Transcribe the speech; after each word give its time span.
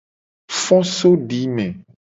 Fo 0.61 0.79
so 0.95 1.13
dime. 1.29 1.71